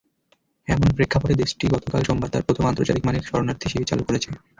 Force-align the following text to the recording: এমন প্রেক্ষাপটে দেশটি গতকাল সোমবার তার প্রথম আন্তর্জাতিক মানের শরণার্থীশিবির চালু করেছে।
এমন 0.67 0.87
প্রেক্ষাপটে 0.95 1.35
দেশটি 1.41 1.65
গতকাল 1.67 2.01
সোমবার 2.03 2.31
তার 2.31 2.45
প্রথম 2.47 2.65
আন্তর্জাতিক 2.67 3.03
মানের 3.05 3.27
শরণার্থীশিবির 3.29 3.89
চালু 3.89 4.03
করেছে। 4.05 4.29